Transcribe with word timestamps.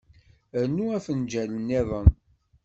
Rnu 0.63 0.85
afenǧal 0.97 1.49
niḍen. 1.59 2.09